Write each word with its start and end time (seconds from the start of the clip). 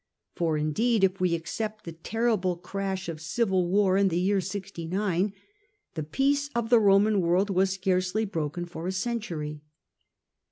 For 0.35 0.57
indeed, 0.57 1.03
if 1.03 1.21
we 1.21 1.29
^ 1.31 1.33
except 1.35 1.83
the 1.85 1.91
terrible 1.91 2.55
crash 2.57 3.07
of 3.07 3.21
civil 3.21 3.67
war 3.67 3.97
m 3.97 4.07
the 4.07 4.15
policy 4.15 4.21
of 4.21 4.25
the 4.25 4.27
year 4.29 4.41
69, 4.41 5.33
the 5.93 6.01
peace 6.01 6.49
of 6.55 6.71
the 6.71 6.79
Roman 6.79 7.21
world 7.21 7.51
was 7.51 7.69
scarcely 7.73 8.25
broken 8.25 8.65
for 8.65 8.87
a 8.87 8.91
century. 8.91 9.61